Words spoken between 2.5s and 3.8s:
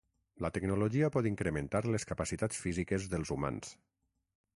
físiques dels humans.